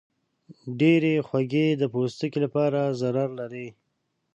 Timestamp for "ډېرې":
0.79-1.13